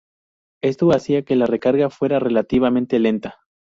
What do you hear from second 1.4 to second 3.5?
recarga fuera relativamente lenta.